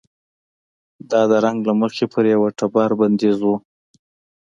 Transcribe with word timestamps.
دا 1.09 1.21
د 1.31 1.33
رنګ 1.45 1.59
له 1.69 1.73
مخې 1.81 2.05
پر 2.13 2.23
یوه 2.33 2.49
ټبر 2.57 2.89
بندیز 2.99 3.37
و. 3.43 3.51